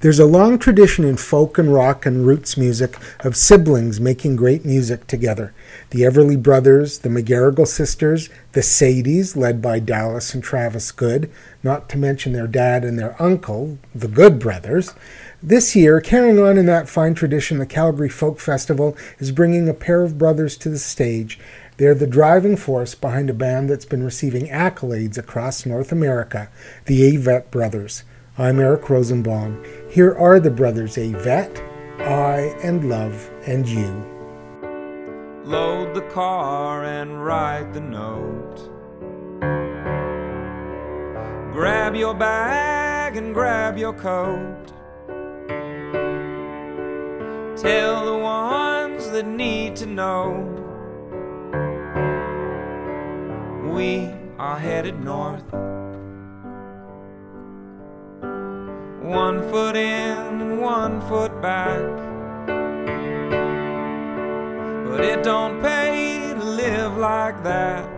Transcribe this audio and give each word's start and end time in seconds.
There's 0.00 0.18
a 0.18 0.24
long 0.24 0.58
tradition 0.58 1.04
in 1.04 1.18
folk 1.18 1.58
and 1.58 1.74
rock 1.74 2.06
and 2.06 2.26
roots 2.26 2.56
music 2.56 2.96
of 3.20 3.36
siblings 3.36 4.00
making 4.00 4.36
great 4.36 4.64
music 4.64 5.06
together. 5.06 5.52
The 5.90 6.00
Everly 6.00 6.42
Brothers, 6.42 7.00
the 7.00 7.10
McGarrigle 7.10 7.66
Sisters, 7.66 8.30
the 8.52 8.62
Sadies, 8.62 9.36
led 9.36 9.60
by 9.60 9.78
Dallas 9.78 10.32
and 10.32 10.42
Travis 10.42 10.90
Good, 10.90 11.30
not 11.62 11.90
to 11.90 11.98
mention 11.98 12.32
their 12.32 12.46
dad 12.46 12.82
and 12.82 12.98
their 12.98 13.14
uncle, 13.20 13.78
the 13.94 14.08
Good 14.08 14.38
Brothers. 14.38 14.94
This 15.42 15.76
year, 15.76 16.00
carrying 16.00 16.38
on 16.38 16.56
in 16.56 16.64
that 16.64 16.88
fine 16.88 17.12
tradition, 17.12 17.58
the 17.58 17.66
Calgary 17.66 18.08
Folk 18.08 18.40
Festival 18.40 18.96
is 19.18 19.32
bringing 19.32 19.68
a 19.68 19.74
pair 19.74 20.02
of 20.02 20.16
brothers 20.16 20.56
to 20.58 20.70
the 20.70 20.78
stage. 20.78 21.38
They're 21.76 21.94
the 21.94 22.06
driving 22.06 22.56
force 22.56 22.94
behind 22.94 23.28
a 23.28 23.34
band 23.34 23.68
that's 23.68 23.84
been 23.84 24.02
receiving 24.02 24.46
accolades 24.46 25.18
across 25.18 25.66
North 25.66 25.92
America, 25.92 26.48
the 26.86 27.02
Avett 27.02 27.50
Brothers. 27.50 28.04
I'm 28.38 28.58
Eric 28.58 28.88
Rosenbaum. 28.88 29.62
Here 29.90 30.14
are 30.14 30.38
the 30.38 30.52
brothers 30.52 30.94
Avett, 30.94 31.58
I, 31.98 32.54
and 32.62 32.88
Love, 32.88 33.28
and 33.48 33.68
You. 33.68 34.06
Load 35.42 35.94
the 35.96 36.06
car 36.12 36.84
and 36.84 37.24
write 37.24 37.72
the 37.72 37.80
note. 37.80 38.70
Grab 41.52 41.96
your 41.96 42.14
bag 42.14 43.16
and 43.16 43.34
grab 43.34 43.76
your 43.76 43.92
coat. 43.92 44.68
Tell 47.56 48.06
the 48.06 48.16
ones 48.16 49.10
that 49.10 49.26
need 49.26 49.74
to 49.74 49.86
know. 49.86 50.46
We 53.74 54.08
are 54.38 54.56
headed 54.56 55.02
north. 55.02 55.69
One 59.10 59.42
foot 59.50 59.74
in 59.74 60.40
and 60.40 60.60
one 60.60 61.00
foot 61.08 61.42
back. 61.42 61.82
But 64.86 65.00
it 65.04 65.24
don't 65.24 65.60
pay 65.60 66.32
to 66.32 66.44
live 66.44 66.96
like 66.96 67.42
that. 67.42 67.90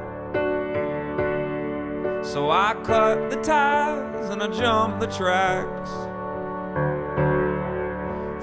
So 2.24 2.50
I 2.50 2.74
cut 2.82 3.28
the 3.28 3.36
ties 3.42 4.30
and 4.30 4.42
I 4.42 4.48
jump 4.48 5.00
the 5.00 5.06
tracks 5.06 5.90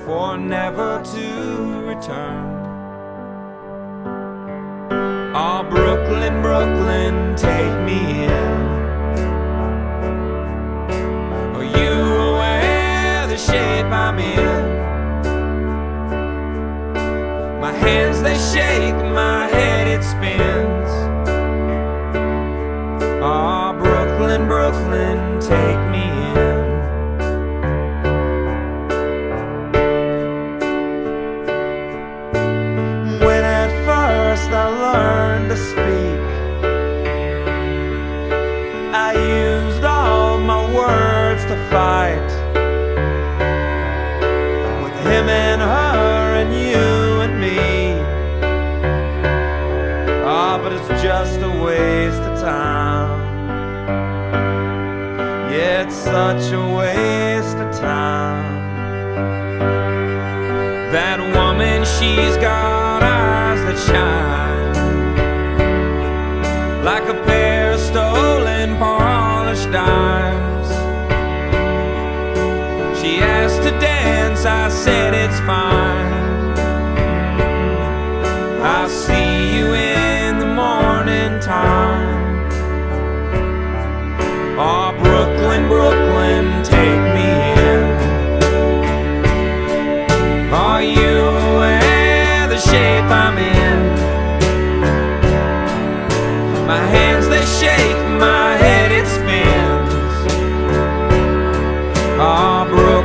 for 0.05 0.37
never 0.37 1.01
to 1.03 1.81
return. 1.87 2.55
Oh, 5.33 5.63
Brooklyn, 5.67 6.43
Brooklyn, 6.43 7.35
take 7.35 7.79
me 7.87 8.25
in. 8.25 8.59
Oh, 11.55 11.61
shape 13.39 13.85
I'm 13.85 14.19
in. 14.19 14.79
My 17.61 17.71
hands 17.71 18.21
they 18.21 18.37
shake, 18.37 18.95
my 19.13 19.47
head 19.47 19.87
it 19.87 20.03
spins. 20.03 20.91
Ah, 23.21 23.69
oh, 23.69 23.79
Brooklyn, 23.79 24.45
Brooklyn, 24.47 25.39
take 25.39 25.81
me 25.93 26.05
in. 26.35 26.59
When 33.25 33.43
at 33.61 33.71
first 33.87 34.49
I 34.51 34.67
learned 34.85 35.49
to 35.51 35.57
speak, 35.71 36.19
I 38.93 39.13
used 39.13 39.83
all 39.85 40.37
my 40.39 40.61
words 40.73 41.45
to 41.45 41.55
fight 41.69 42.38
Yeah, 55.51 55.83
it's 55.83 55.95
such 55.95 56.51
a 56.51 56.61
waste 56.77 57.57
of 57.57 57.71
time. 57.79 58.59
That 60.91 61.19
woman, 61.35 61.85
she's 61.85 62.35
got 62.37 63.03
eyes 63.03 63.61
that 63.67 63.77
shine 63.87 64.39
like 66.83 67.07
a 67.09 67.13
pair 67.25 67.71
of 67.73 67.79
stolen 67.79 68.77
polished 68.77 69.71
dimes. 69.71 70.69
She 72.99 73.19
asked 73.19 73.61
to 73.63 73.71
dance, 73.79 74.45
I 74.45 74.69
said 74.69 75.13
it's 75.13 75.39
fine. 75.41 76.38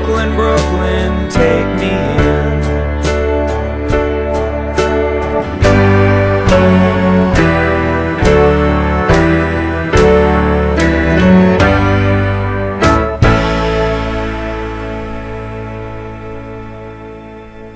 Brooklyn, 0.04 0.34
Brooklyn, 0.34 1.30
take 1.30 1.66
me 1.80 1.88
in. 1.88 2.62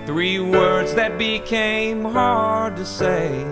Three 0.05 0.39
words 0.39 0.93
that 0.97 1.17
became 1.17 2.05
hard 2.05 2.77
to 2.77 2.85
say. 2.85 3.48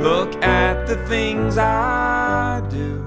Look 0.00 0.42
at 0.42 0.86
the 0.86 0.96
things 1.08 1.58
I 1.58 2.62
do. 2.70 3.04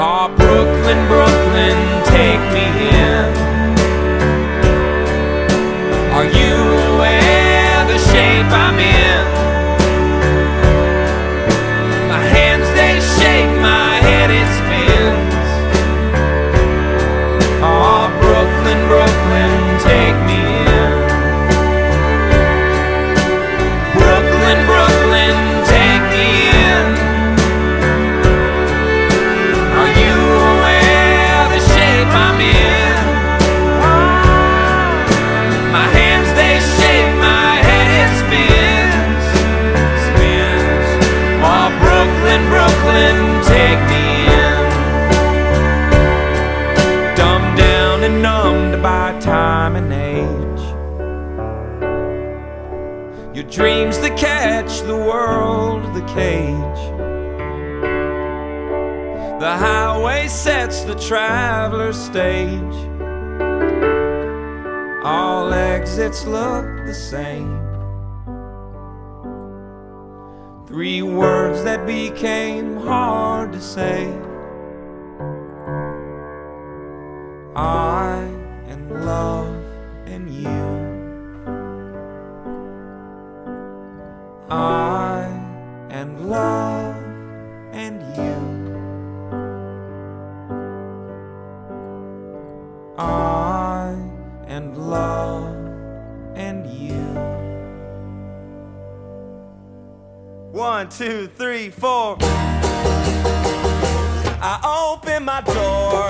Oh, 0.00 0.26
Brooklyn, 0.36 1.06
Brooklyn, 1.06 1.78
take 2.04 2.42
me 2.52 2.65
traveler's 60.98 61.98
stage. 61.98 62.74
All 65.04 65.52
exits 65.52 66.24
look 66.24 66.64
the 66.86 66.94
same. 66.94 67.60
Three 70.66 71.02
words 71.02 71.62
that 71.64 71.86
became 71.86 72.76
hard 72.76 73.52
to 73.52 73.60
say. 73.60 74.06
Two, 100.96 101.26
three, 101.36 101.68
four. 101.68 102.16
I 104.40 104.94
open 104.96 105.24
my 105.24 105.42
door, 105.42 106.08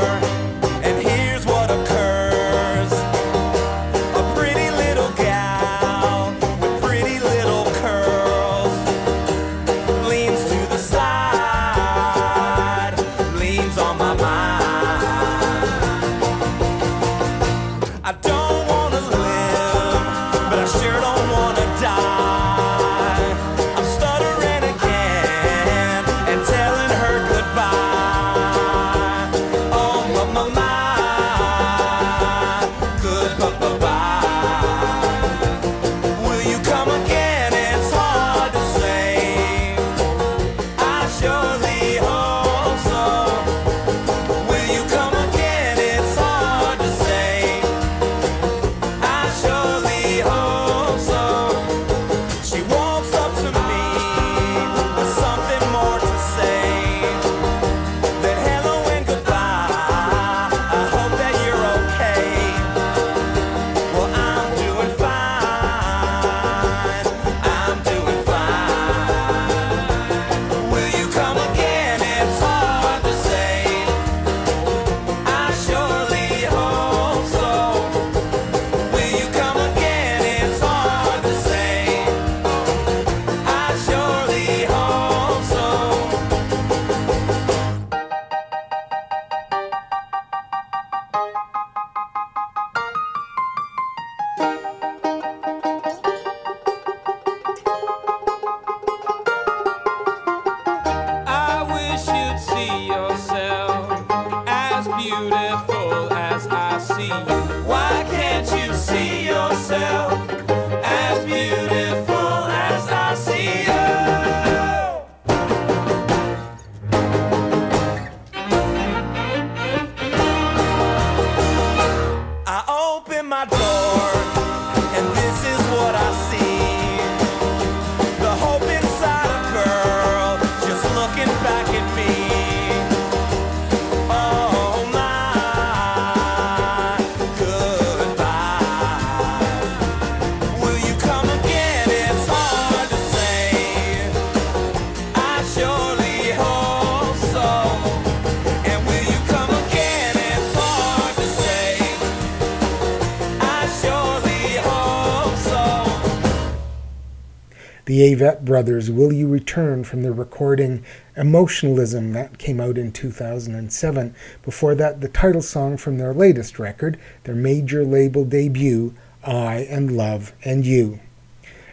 The 157.97 158.15
Avett 158.15 158.45
Brothers, 158.45 158.91
Will 158.91 159.11
You 159.11 159.27
Return 159.27 159.83
from 159.83 160.03
their 160.03 160.13
recording 160.13 160.85
Emotionalism 161.17 162.13
that 162.13 162.37
came 162.37 162.61
out 162.61 162.77
in 162.77 162.93
2007. 162.93 164.15
Before 164.43 164.75
that, 164.75 165.01
the 165.01 165.09
title 165.09 165.41
song 165.41 165.79
from 165.79 165.97
their 165.97 166.13
latest 166.13 166.59
record, 166.59 166.99
their 167.25 167.35
major 167.35 167.87
label 167.87 168.27
debut, 168.27 168.93
I 169.25 169.67
and 169.71 169.97
Love 169.97 170.35
and 170.45 170.67
You. 170.67 171.01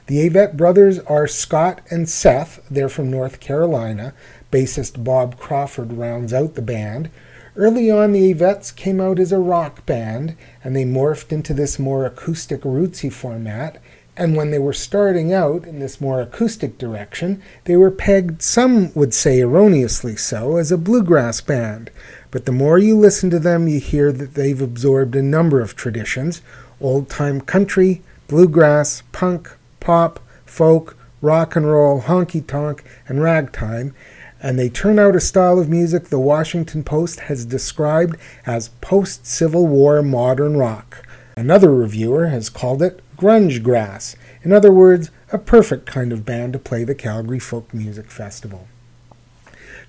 The 0.08 0.30
Avett 0.30 0.56
Brothers 0.56 1.00
are 1.00 1.28
Scott 1.28 1.82
and 1.92 2.08
Seth. 2.08 2.66
They're 2.72 2.88
from 2.88 3.12
North 3.12 3.42
Carolina. 3.42 4.14
Bassist 4.50 5.04
Bob 5.04 5.38
Crawford 5.38 5.92
rounds 5.92 6.32
out 6.32 6.56
the 6.56 6.62
band. 6.62 7.10
Early 7.58 7.92
on, 7.92 8.14
the 8.14 8.34
Avetts 8.34 8.74
came 8.74 9.02
out 9.02 9.20
as 9.20 9.34
a 9.34 9.40
rock 9.40 9.86
band, 9.86 10.38
and 10.64 10.74
they 10.74 10.86
morphed 10.86 11.34
into 11.34 11.54
this 11.54 11.78
more 11.78 12.06
acoustic 12.06 12.62
rootsy 12.62 13.12
format. 13.12 13.82
And 14.16 14.36
when 14.36 14.52
they 14.52 14.60
were 14.60 14.74
starting 14.74 15.34
out 15.34 15.66
in 15.66 15.80
this 15.80 16.00
more 16.00 16.22
acoustic 16.22 16.78
direction, 16.78 17.42
they 17.64 17.76
were 17.76 17.90
pegged, 17.90 18.44
some 18.44 18.94
would 18.94 19.14
say 19.14 19.42
erroneously 19.42 20.16
so, 20.16 20.58
as 20.58 20.72
a 20.72 20.78
bluegrass 20.78 21.42
band. 21.42 21.90
But 22.30 22.46
the 22.46 22.52
more 22.52 22.78
you 22.78 22.96
listen 22.98 23.30
to 23.32 23.40
them, 23.40 23.68
you 23.68 23.80
hear 23.80 24.12
that 24.12 24.36
they've 24.36 24.62
absorbed 24.62 25.16
a 25.16 25.24
number 25.24 25.62
of 25.62 25.76
traditions 25.76 26.42
old 26.80 27.10
time 27.10 27.42
country, 27.42 28.02
bluegrass, 28.28 29.04
punk, 29.12 29.56
pop, 29.80 30.20
folk, 30.46 30.98
rock 31.22 31.56
and 31.56 31.66
roll, 31.66 32.02
honky 32.02 32.46
tonk, 32.46 32.84
and 33.08 33.22
ragtime, 33.22 33.96
and 34.42 34.60
they 34.60 34.70
turn 34.70 35.00
out 35.00 35.16
a 35.16 35.22
style 35.22 35.58
of 35.58 35.70
music 35.70 36.06
the 36.06 36.20
Washington 36.20 36.84
Post 36.84 37.22
has 37.22 37.46
described 37.46 38.18
as 38.46 38.70
post 38.82 39.26
Civil 39.26 39.66
War 39.68 40.02
modern 40.02 40.58
rock. 40.58 41.08
Another 41.38 41.74
reviewer 41.74 42.28
has 42.28 42.50
called 42.50 42.82
it 42.82 43.02
grunge 43.18 43.62
grass. 43.64 44.16
In 44.44 44.52
other 44.52 44.72
words, 44.72 45.12
a 45.32 45.38
perfect 45.38 45.86
kind 45.86 46.12
of 46.12 46.26
band 46.26 46.54
to 46.54 46.60
play 46.60 46.84
the 46.84 46.96
Calgary 46.96 47.40
Folk 47.40 47.74
Music 47.74 48.12
Festival. 48.12 48.68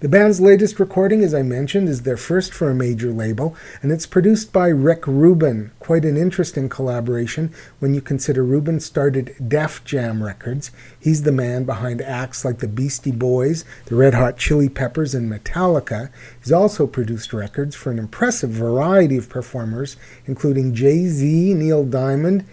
The 0.01 0.09
band's 0.09 0.41
latest 0.41 0.79
recording, 0.81 1.23
as 1.23 1.33
I 1.33 1.43
mentioned, 1.43 1.89
is 1.89 2.03
their 2.03 2.17
first 2.17 2.53
for 2.53 2.69
a 2.69 2.75
major 2.75 3.11
label, 3.11 3.57
and 3.81 3.91
it's 3.91 4.05
produced 4.07 4.53
by 4.53 4.69
Rick 4.69 5.07
Rubin. 5.07 5.71
Quite 5.79 6.05
an 6.05 6.17
interesting 6.17 6.69
collaboration 6.69 7.55
when 7.79 7.95
you 7.95 8.03
consider 8.03 8.45
Rubin 8.45 8.81
started 8.81 9.35
Def 9.49 9.83
Jam 9.85 10.23
Records. 10.23 10.73
He's 11.01 11.23
the 11.23 11.33
man 11.33 11.65
behind 11.65 12.03
acts 12.03 12.45
like 12.45 12.59
the 12.59 12.69
Beastie 12.69 13.13
Boys, 13.13 13.65
the 13.87 13.95
Red 13.97 14.15
Hot 14.15 14.37
Chili 14.37 14.69
Peppers, 14.69 15.15
and 15.15 15.33
Metallica. 15.33 16.11
He's 16.39 16.53
also 16.53 16.87
produced 16.87 17.33
records 17.33 17.75
for 17.75 17.91
an 17.91 17.99
impressive 17.99 18.51
variety 18.51 19.17
of 19.17 19.31
performers, 19.31 19.97
including 20.27 20.75
Jay 20.75 21.07
Z, 21.07 21.55
Neil 21.55 21.85
Diamond, 21.85 22.45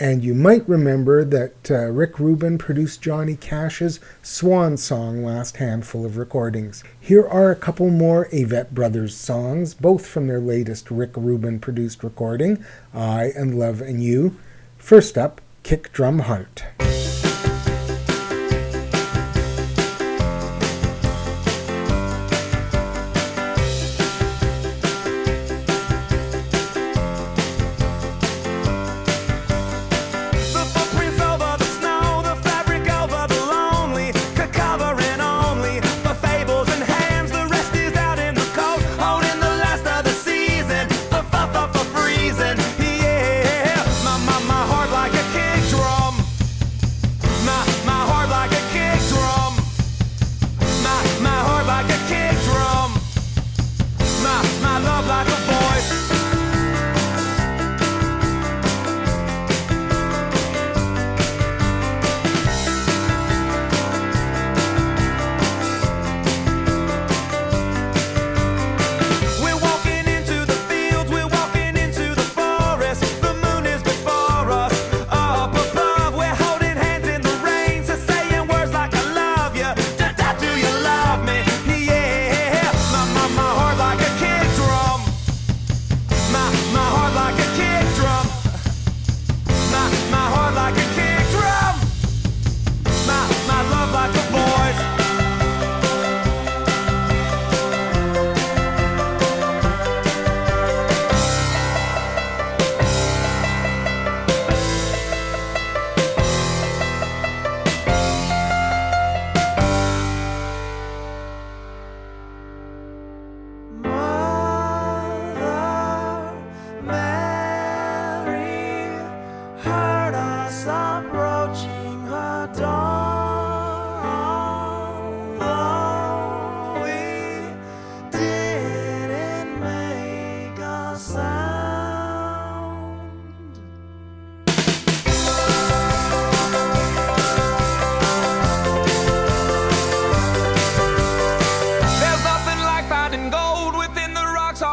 and 0.00 0.24
you 0.24 0.34
might 0.34 0.66
remember 0.66 1.24
that 1.24 1.70
uh, 1.70 1.84
Rick 1.90 2.18
Rubin 2.18 2.56
produced 2.56 3.02
Johnny 3.02 3.36
Cash's 3.36 4.00
Swan 4.22 4.78
Song 4.78 5.22
last 5.22 5.58
handful 5.58 6.06
of 6.06 6.16
recordings. 6.16 6.82
Here 6.98 7.28
are 7.28 7.50
a 7.50 7.56
couple 7.56 7.90
more 7.90 8.26
Avett 8.32 8.70
Brothers 8.70 9.14
songs, 9.14 9.74
both 9.74 10.06
from 10.06 10.26
their 10.26 10.40
latest 10.40 10.90
Rick 10.90 11.10
Rubin 11.16 11.60
produced 11.60 12.02
recording, 12.02 12.64
I 12.94 13.24
and 13.36 13.58
Love 13.58 13.82
and 13.82 14.02
You. 14.02 14.36
First 14.78 15.18
up, 15.18 15.42
Kick 15.62 15.92
Drum 15.92 16.20
Heart. 16.20 16.64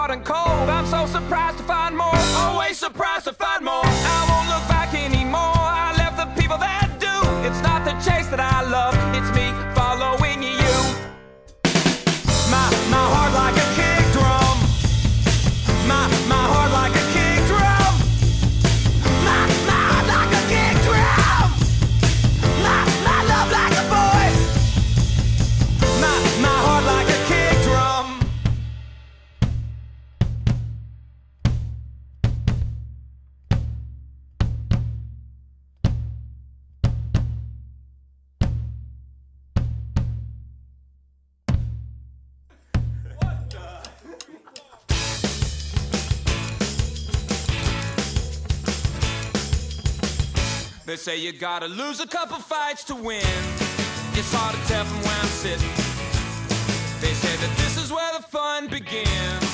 God 0.08 0.14
and 0.16 0.24
call 0.24 0.47
They 50.88 50.96
say 50.96 51.18
you 51.18 51.34
gotta 51.34 51.68
lose 51.68 52.00
a 52.00 52.08
couple 52.08 52.38
fights 52.38 52.86
to 52.86 52.96
win. 52.96 53.20
It's 54.14 54.34
hard 54.34 54.56
to 54.56 54.68
tell 54.70 54.86
from 54.86 55.02
where 55.02 55.20
I'm 55.20 55.28
sitting. 55.28 55.68
They 57.02 57.14
say 57.14 57.36
that 57.46 57.58
this 57.58 57.76
is 57.76 57.92
where 57.92 58.14
the 58.16 58.24
fun 58.24 58.70
begins. 58.70 59.47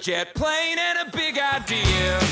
Jet 0.00 0.34
plane 0.34 0.78
and 0.78 1.08
a 1.08 1.10
big 1.14 1.38
idea. 1.38 2.29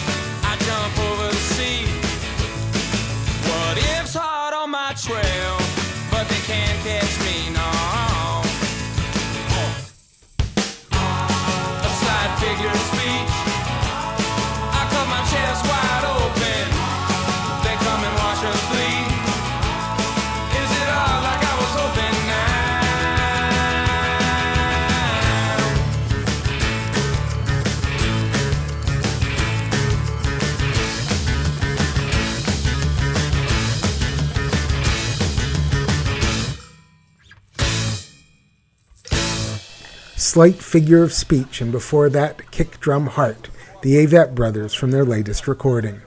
Slight 40.28 40.56
Figure 40.56 41.02
of 41.02 41.14
Speech, 41.14 41.62
and 41.62 41.72
before 41.72 42.10
that, 42.10 42.50
Kick 42.50 42.80
Drum 42.80 43.06
Heart, 43.06 43.48
the 43.80 43.94
Avett 43.94 44.34
Brothers 44.34 44.74
from 44.74 44.90
their 44.90 45.02
latest 45.02 45.48
recording. 45.48 46.02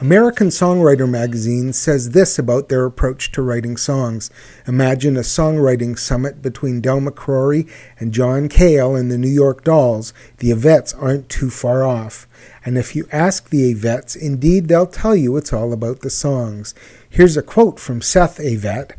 American 0.00 0.48
Songwriter 0.48 1.08
magazine 1.08 1.72
says 1.72 2.10
this 2.10 2.38
about 2.38 2.68
their 2.68 2.84
approach 2.84 3.32
to 3.32 3.40
writing 3.40 3.78
songs. 3.78 4.30
Imagine 4.66 5.16
a 5.16 5.20
songwriting 5.20 5.98
summit 5.98 6.42
between 6.42 6.82
Del 6.82 7.00
McCoury 7.00 7.66
and 7.98 8.12
John 8.12 8.50
Cale 8.50 8.94
and 8.94 9.10
the 9.10 9.16
New 9.16 9.28
York 9.28 9.64
Dolls. 9.64 10.12
The 10.36 10.50
Avetts 10.50 10.94
aren't 11.02 11.30
too 11.30 11.48
far 11.48 11.84
off. 11.84 12.28
And 12.66 12.76
if 12.76 12.94
you 12.94 13.08
ask 13.10 13.48
the 13.48 13.72
Avetts, 13.72 14.14
indeed 14.14 14.68
they'll 14.68 14.86
tell 14.86 15.16
you 15.16 15.38
it's 15.38 15.54
all 15.54 15.72
about 15.72 16.00
the 16.00 16.10
songs. 16.10 16.74
Here's 17.08 17.38
a 17.38 17.42
quote 17.42 17.80
from 17.80 18.02
Seth 18.02 18.36
Avett. 18.36 18.90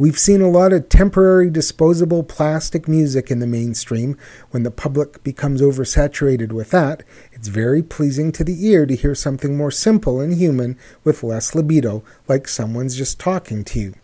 We've 0.00 0.18
seen 0.18 0.40
a 0.42 0.48
lot 0.48 0.72
of 0.72 0.88
temporary 0.88 1.50
disposable 1.50 2.22
plastic 2.22 2.86
music 2.86 3.32
in 3.32 3.40
the 3.40 3.48
mainstream. 3.48 4.16
When 4.52 4.62
the 4.62 4.70
public 4.70 5.24
becomes 5.24 5.60
oversaturated 5.60 6.52
with 6.52 6.70
that, 6.70 7.02
it's 7.32 7.48
very 7.48 7.82
pleasing 7.82 8.30
to 8.32 8.44
the 8.44 8.64
ear 8.64 8.86
to 8.86 8.94
hear 8.94 9.16
something 9.16 9.56
more 9.56 9.72
simple 9.72 10.20
and 10.20 10.34
human 10.34 10.78
with 11.02 11.24
less 11.24 11.52
libido, 11.52 12.04
like 12.28 12.46
someone's 12.46 12.96
just 12.96 13.18
talking 13.18 13.64
to 13.64 13.80
you. 13.80 13.94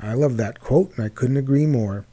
I 0.00 0.14
love 0.14 0.38
that 0.38 0.58
quote, 0.58 0.92
and 0.96 1.04
I 1.04 1.08
couldn't 1.08 1.36
agree 1.36 1.66
more. 1.66 2.04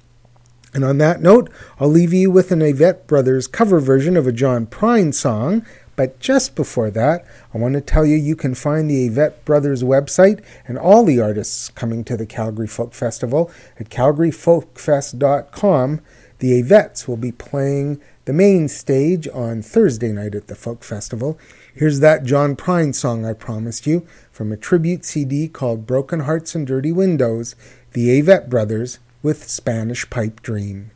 And 0.76 0.84
on 0.84 1.00
that 1.00 1.20
note, 1.20 1.50
I'll 1.80 1.88
leave 1.88 2.14
you 2.14 2.30
with 2.30 2.52
an 2.52 2.60
Avett 2.60 3.08
Brothers 3.08 3.48
cover 3.48 3.80
version 3.80 4.16
of 4.16 4.28
a 4.28 4.32
John 4.32 4.68
Prine 4.68 5.16
song. 5.16 5.66
But 5.96 6.20
just 6.20 6.56
before 6.56 6.92
that, 6.92 7.26
I 7.54 7.58
want 7.58 7.76
to 7.76 7.82
tell 7.82 8.06
you 8.06 8.18
you 8.18 8.36
can 8.36 8.54
find 8.54 8.90
the 8.90 9.10
Avett 9.10 9.46
Brothers 9.46 9.82
website 9.84 10.44
and 10.68 10.78
all 10.78 11.06
the 11.06 11.22
artists 11.22 11.70
coming 11.70 12.04
to 12.04 12.18
the 12.18 12.26
Calgary 12.26 12.68
Folk 12.68 12.94
Festival 12.94 13.50
at 13.80 13.90
calgaryfolkfest.com. 13.90 16.02
The 16.40 16.62
Avetts 16.62 17.08
will 17.08 17.16
be 17.18 17.32
playing 17.32 18.02
the 18.26 18.34
main 18.34 18.68
stage 18.68 19.28
on 19.30 19.62
Thursday 19.62 20.12
night 20.12 20.36
at 20.36 20.48
the 20.48 20.56
Folk 20.56 20.84
Festival. 20.84 21.40
Here's 21.74 22.02
that 22.02 22.26
John 22.26 22.56
Prine 22.56 22.94
song 22.94 23.26
I 23.26 23.34
promised 23.34 23.88
you 23.88 24.06
from 24.32 24.52
a 24.52 24.58
tribute 24.58 25.06
CD 25.06 25.48
called 25.48 25.86
Broken 25.86 26.22
Hearts 26.22 26.56
and 26.56 26.68
Dirty 26.68 26.92
Windows, 26.92 27.56
the 27.94 28.22
Avett 28.22 28.50
Brothers 28.50 29.00
with 29.22 29.50
Spanish 29.50 30.10
Pipe 30.10 30.42
Dream. 30.42 30.92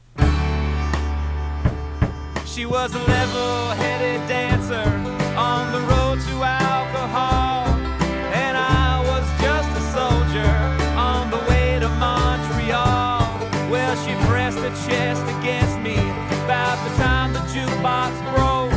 She 2.49 2.65
was 2.65 2.93
a 2.95 2.99
level 2.99 3.69
headed 3.75 4.27
dancer 4.27 4.89
on 5.37 5.71
the 5.71 5.79
road 5.81 6.19
to 6.19 6.43
alcohol. 6.43 7.67
And 8.33 8.57
I 8.57 8.99
was 9.05 9.23
just 9.39 9.69
a 9.77 9.83
soldier 9.93 10.53
on 10.97 11.29
the 11.29 11.37
way 11.47 11.77
to 11.79 11.87
Montreal. 11.87 13.21
Well, 13.69 13.95
she 14.03 14.15
pressed 14.27 14.57
her 14.57 14.73
chest 14.89 15.21
against 15.37 15.77
me 15.79 15.97
about 16.43 16.77
the 16.89 16.95
time 16.97 17.33
the 17.33 17.39
jukebox 17.53 18.17
broke. 18.33 18.73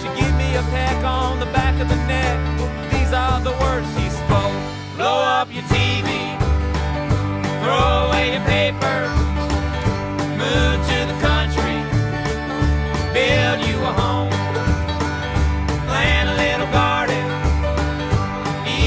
She 0.00 0.08
gave 0.18 0.34
me 0.36 0.54
a 0.54 0.62
peck 0.70 1.04
on 1.04 1.40
the 1.40 1.46
back 1.46 1.80
of 1.82 1.88
the 1.88 1.96
neck. 2.06 2.38
These 2.92 3.12
are 3.12 3.40
the 3.40 3.52
words 3.58 3.88
she 3.98 4.08
spoke 4.08 4.54
Blow 4.96 5.18
up 5.18 5.52
your 5.52 5.64
TV, 5.64 6.38
throw 7.60 8.06
away 8.06 8.34
your 8.34 8.44
paper, 8.44 9.03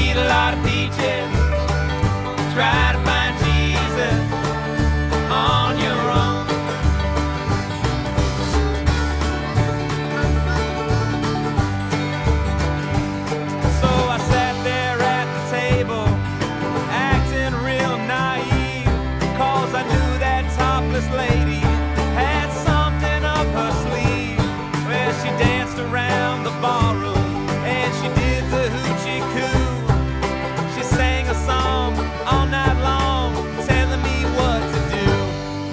eat 0.08 0.16
a 0.16 0.28
lot 0.28 0.54
of 0.54 0.64
peaches, 0.64 1.28
try 2.54 2.92
to 2.92 2.98
find 3.04 3.17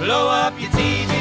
Blow 0.06 0.28
up 0.28 0.54
your 0.62 0.70
TV. 0.70 1.15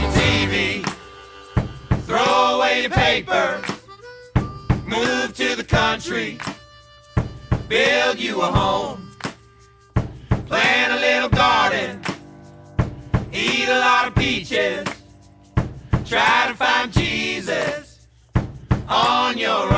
Your 0.00 0.10
TV, 0.12 0.84
throw 2.06 2.56
away 2.56 2.82
your 2.82 2.90
paper, 2.90 3.62
move 4.86 5.34
to 5.34 5.56
the 5.56 5.64
country, 5.64 6.38
build 7.68 8.18
you 8.18 8.40
a 8.42 8.46
home, 8.46 9.10
plant 10.46 10.92
a 10.92 11.00
little 11.00 11.28
garden, 11.28 12.00
eat 13.32 13.68
a 13.68 13.78
lot 13.78 14.08
of 14.08 14.14
peaches, 14.14 14.86
try 16.04 16.46
to 16.48 16.54
find 16.54 16.92
Jesus 16.92 18.06
on 18.88 19.38
your 19.38 19.68